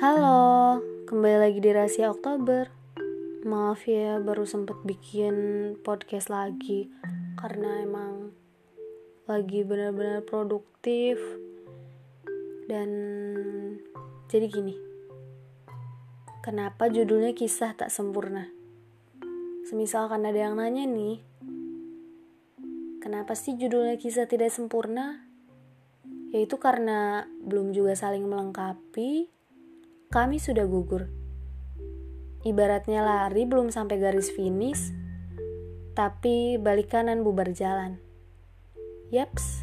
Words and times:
Halo, 0.00 0.80
kembali 1.12 1.36
lagi 1.44 1.60
di 1.60 1.76
Rahasia 1.76 2.08
Oktober. 2.08 2.72
Maaf 3.44 3.84
ya, 3.84 4.16
baru 4.16 4.48
sempet 4.48 4.80
bikin 4.80 5.36
podcast 5.84 6.32
lagi 6.32 6.88
karena 7.36 7.84
emang 7.84 8.32
lagi 9.28 9.60
benar-benar 9.60 10.24
produktif 10.24 11.20
dan 12.64 12.88
jadi 14.32 14.48
gini. 14.48 14.72
Kenapa 16.40 16.88
judulnya 16.88 17.36
kisah 17.36 17.76
tak 17.76 17.92
sempurna? 17.92 18.48
Semisalkan 19.68 20.24
ada 20.24 20.48
yang 20.48 20.56
nanya 20.56 20.88
nih, 20.88 21.20
kenapa 23.04 23.36
sih 23.36 23.52
judulnya 23.52 24.00
kisah 24.00 24.24
tidak 24.24 24.48
sempurna? 24.48 25.28
Yaitu 26.32 26.56
karena 26.56 27.28
belum 27.44 27.76
juga 27.76 27.92
saling 27.92 28.24
melengkapi, 28.24 29.39
kami 30.10 30.42
sudah 30.42 30.66
gugur. 30.66 31.06
Ibaratnya 32.42 32.98
lari 33.06 33.46
belum 33.46 33.70
sampai 33.70 34.02
garis 34.02 34.26
finish, 34.34 34.90
tapi 35.94 36.58
balik 36.58 36.90
kanan 36.90 37.22
bubar 37.22 37.54
jalan. 37.54 38.02
Yaps, 39.14 39.62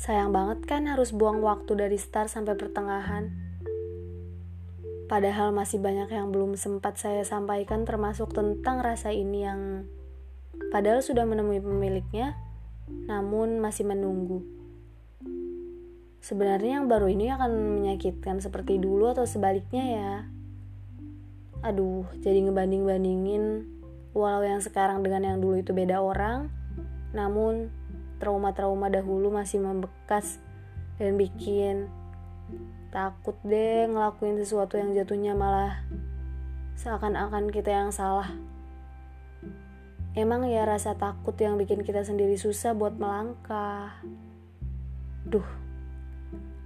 sayang 0.00 0.32
banget 0.32 0.64
kan 0.64 0.88
harus 0.88 1.12
buang 1.12 1.44
waktu 1.44 1.68
dari 1.76 2.00
start 2.00 2.32
sampai 2.32 2.56
pertengahan. 2.56 3.28
Padahal 5.04 5.52
masih 5.52 5.84
banyak 5.84 6.08
yang 6.08 6.32
belum 6.32 6.56
sempat 6.56 6.96
saya 6.96 7.20
sampaikan 7.20 7.84
termasuk 7.84 8.32
tentang 8.32 8.80
rasa 8.80 9.12
ini 9.12 9.44
yang 9.44 9.84
padahal 10.72 11.04
sudah 11.04 11.28
menemui 11.28 11.60
pemiliknya, 11.60 12.40
namun 12.88 13.60
masih 13.60 13.84
menunggu. 13.84 14.59
Sebenarnya 16.20 16.80
yang 16.80 16.86
baru 16.86 17.08
ini 17.08 17.32
akan 17.32 17.80
menyakitkan 17.80 18.44
seperti 18.44 18.76
dulu 18.76 19.08
atau 19.08 19.24
sebaliknya 19.24 19.84
ya. 19.84 20.12
Aduh, 21.64 22.04
jadi 22.20 22.44
ngebanding-bandingin 22.44 23.64
walau 24.12 24.44
yang 24.44 24.60
sekarang 24.60 25.00
dengan 25.00 25.24
yang 25.24 25.38
dulu 25.40 25.60
itu 25.60 25.72
beda 25.72 26.00
orang, 26.00 26.52
namun 27.16 27.72
trauma-trauma 28.20 28.92
dahulu 28.92 29.32
masih 29.32 29.64
membekas 29.64 30.36
dan 31.00 31.16
bikin 31.16 31.88
takut 32.92 33.38
deh 33.46 33.88
ngelakuin 33.88 34.36
sesuatu 34.36 34.76
yang 34.76 34.92
jatuhnya 34.92 35.32
malah 35.32 35.80
seakan-akan 36.76 37.48
kita 37.48 37.72
yang 37.72 37.90
salah. 37.94 38.28
Emang 40.12 40.42
ya 40.44 40.66
rasa 40.66 40.98
takut 40.98 41.38
yang 41.38 41.54
bikin 41.54 41.86
kita 41.86 42.02
sendiri 42.02 42.34
susah 42.34 42.74
buat 42.74 42.98
melangkah. 42.98 43.94
Duh, 45.22 45.46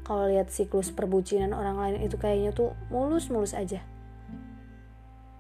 kalau 0.05 0.29
lihat 0.29 0.53
siklus 0.53 0.93
perbucinan 0.93 1.57
orang 1.57 1.81
lain 1.81 2.05
itu 2.05 2.21
kayaknya 2.21 2.53
tuh 2.53 2.77
mulus-mulus 2.93 3.57
aja. 3.57 3.81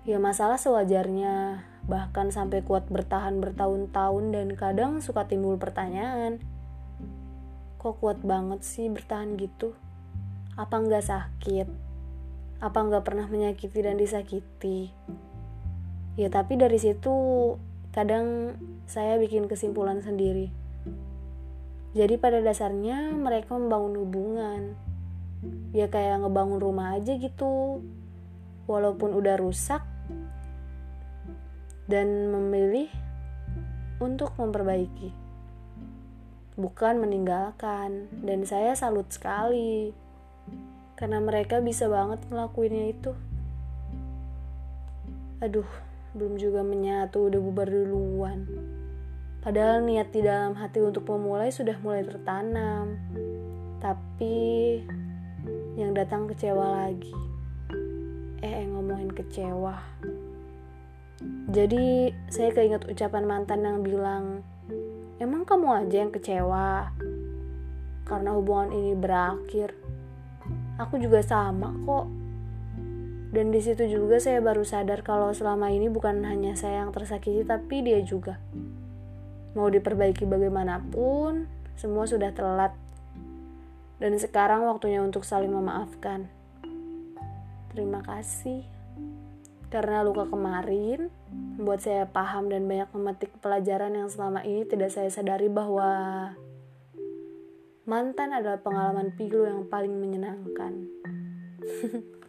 Ya 0.09 0.17
masalah 0.17 0.57
sewajarnya, 0.57 1.65
bahkan 1.85 2.33
sampai 2.33 2.65
kuat 2.65 2.89
bertahan 2.89 3.45
bertahun-tahun 3.45 4.25
dan 4.33 4.49
kadang 4.57 4.93
suka 5.05 5.29
timbul 5.29 5.61
pertanyaan. 5.61 6.41
Kok 7.77 8.01
kuat 8.01 8.19
banget 8.25 8.65
sih 8.65 8.89
bertahan 8.89 9.37
gitu? 9.37 9.77
Apa 10.57 10.81
nggak 10.81 11.05
sakit? 11.05 11.69
Apa 12.65 12.79
nggak 12.89 13.05
pernah 13.05 13.29
menyakiti 13.29 13.85
dan 13.85 14.01
disakiti? 14.01 14.89
Ya 16.17 16.33
tapi 16.33 16.57
dari 16.57 16.81
situ 16.81 17.13
kadang 17.93 18.57
saya 18.89 19.21
bikin 19.21 19.45
kesimpulan 19.45 20.01
sendiri 20.01 20.64
jadi 21.95 22.19
pada 22.19 22.43
dasarnya 22.43 23.15
mereka 23.15 23.55
membangun 23.55 23.95
hubungan. 24.03 24.61
Ya 25.71 25.87
kayak 25.87 26.27
ngebangun 26.27 26.59
rumah 26.59 26.99
aja 26.99 27.15
gitu. 27.15 27.87
Walaupun 28.67 29.15
udah 29.15 29.39
rusak 29.39 29.87
dan 31.87 32.35
memilih 32.35 32.91
untuk 34.03 34.35
memperbaiki. 34.35 35.15
Bukan 36.59 36.99
meninggalkan. 36.99 38.11
Dan 38.27 38.43
saya 38.43 38.75
salut 38.75 39.07
sekali. 39.15 39.95
Karena 40.99 41.23
mereka 41.23 41.63
bisa 41.63 41.87
banget 41.87 42.27
ngelakuinnya 42.27 42.91
itu. 42.91 43.15
Aduh, 45.39 45.67
belum 46.19 46.43
juga 46.43 46.67
menyatu 46.67 47.31
udah 47.31 47.39
bubar 47.39 47.71
duluan. 47.71 48.51
Padahal 49.45 49.85
niat 49.85 50.09
di 50.09 50.25
dalam 50.25 50.57
hati 50.57 50.81
untuk 50.81 51.05
memulai 51.05 51.53
sudah 51.53 51.77
mulai 51.85 52.01
tertanam. 52.01 52.97
Tapi 53.77 54.81
yang 55.77 55.93
datang 55.93 56.25
kecewa 56.33 56.89
lagi. 56.89 57.13
Eh, 58.41 58.65
ngomongin 58.65 59.13
kecewa. 59.13 59.77
Jadi 61.53 62.09
saya 62.33 62.57
keinget 62.57 62.89
ucapan 62.89 63.29
mantan 63.29 63.69
yang 63.69 63.85
bilang, 63.85 64.41
emang 65.21 65.45
kamu 65.45 65.85
aja 65.85 65.97
yang 66.09 66.13
kecewa 66.13 66.89
karena 68.09 68.31
hubungan 68.33 68.73
ini 68.73 68.97
berakhir. 68.97 69.77
Aku 70.81 70.97
juga 70.97 71.21
sama 71.21 71.69
kok. 71.85 72.09
Dan 73.29 73.53
di 73.53 73.61
situ 73.61 73.93
juga 73.93 74.17
saya 74.17 74.41
baru 74.41 74.65
sadar 74.65 75.05
kalau 75.05 75.37
selama 75.37 75.69
ini 75.69 75.93
bukan 75.93 76.25
hanya 76.25 76.57
saya 76.57 76.81
yang 76.87 76.97
tersakiti, 76.97 77.45
tapi 77.45 77.85
dia 77.85 78.01
juga. 78.01 78.41
Mau 79.55 79.71
diperbaiki 79.71 80.27
bagaimanapun, 80.27 81.47
semua 81.79 82.05
sudah 82.11 82.35
telat. 82.35 82.75
Dan 84.03 84.19
sekarang 84.19 84.67
waktunya 84.67 84.99
untuk 85.01 85.23
saling 85.23 85.51
memaafkan. 85.55 86.27
Terima 87.71 88.03
kasih. 88.03 88.67
Karena 89.71 90.07
luka 90.07 90.27
kemarin 90.31 91.11
membuat 91.59 91.83
saya 91.83 92.07
paham 92.07 92.47
dan 92.47 92.67
banyak 92.67 92.91
memetik 92.95 93.31
pelajaran 93.43 93.95
yang 93.95 94.07
selama 94.07 94.43
ini 94.47 94.63
tidak 94.67 94.95
saya 94.95 95.11
sadari 95.11 95.51
bahwa 95.51 96.31
mantan 97.87 98.35
adalah 98.35 98.63
pengalaman 98.63 99.15
pilu 99.15 99.47
yang 99.47 99.67
paling 99.67 99.95
menyenangkan. 99.95 100.87